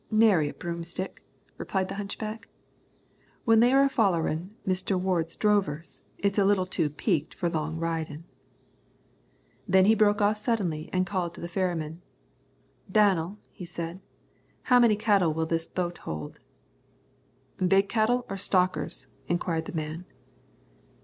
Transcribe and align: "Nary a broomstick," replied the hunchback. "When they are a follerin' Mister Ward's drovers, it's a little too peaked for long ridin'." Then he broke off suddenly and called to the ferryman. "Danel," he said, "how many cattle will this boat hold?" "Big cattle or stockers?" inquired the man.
"Nary 0.09 0.49
a 0.49 0.53
broomstick," 0.55 1.21
replied 1.59 1.87
the 1.87 1.93
hunchback. 1.93 2.49
"When 3.45 3.59
they 3.59 3.71
are 3.71 3.83
a 3.83 3.87
follerin' 3.87 4.49
Mister 4.65 4.97
Ward's 4.97 5.35
drovers, 5.37 6.01
it's 6.17 6.39
a 6.39 6.43
little 6.43 6.65
too 6.65 6.89
peaked 6.89 7.35
for 7.35 7.49
long 7.49 7.77
ridin'." 7.77 8.23
Then 9.67 9.85
he 9.85 9.93
broke 9.93 10.19
off 10.19 10.37
suddenly 10.39 10.89
and 10.91 11.05
called 11.05 11.35
to 11.35 11.41
the 11.41 11.47
ferryman. 11.47 12.01
"Danel," 12.91 13.37
he 13.51 13.63
said, 13.63 14.01
"how 14.63 14.79
many 14.79 14.95
cattle 14.95 15.35
will 15.35 15.45
this 15.45 15.67
boat 15.67 15.99
hold?" 15.99 16.39
"Big 17.59 17.87
cattle 17.87 18.25
or 18.27 18.37
stockers?" 18.37 19.05
inquired 19.27 19.65
the 19.65 19.73
man. 19.75 20.05